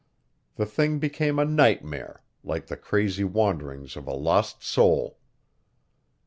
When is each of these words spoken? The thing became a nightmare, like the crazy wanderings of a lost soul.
The 0.55 0.65
thing 0.65 0.97
became 0.97 1.37
a 1.37 1.45
nightmare, 1.45 2.23
like 2.43 2.65
the 2.65 2.75
crazy 2.75 3.23
wanderings 3.23 3.95
of 3.95 4.07
a 4.07 4.13
lost 4.15 4.63
soul. 4.63 5.19